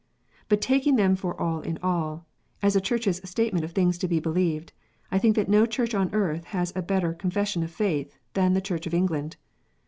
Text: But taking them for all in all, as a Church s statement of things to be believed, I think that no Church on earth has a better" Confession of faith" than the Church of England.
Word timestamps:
But 0.49 0.61
taking 0.61 0.95
them 0.95 1.15
for 1.15 1.39
all 1.39 1.61
in 1.61 1.77
all, 1.83 2.25
as 2.63 2.75
a 2.75 2.81
Church 2.81 3.07
s 3.07 3.21
statement 3.29 3.63
of 3.63 3.73
things 3.73 3.99
to 3.99 4.07
be 4.07 4.19
believed, 4.19 4.73
I 5.11 5.19
think 5.19 5.35
that 5.35 5.47
no 5.47 5.67
Church 5.67 5.93
on 5.93 6.11
earth 6.11 6.45
has 6.45 6.73
a 6.75 6.81
better" 6.81 7.13
Confession 7.13 7.61
of 7.61 7.69
faith" 7.69 8.17
than 8.33 8.55
the 8.55 8.61
Church 8.65 8.87
of 8.87 8.95
England. 8.95 9.35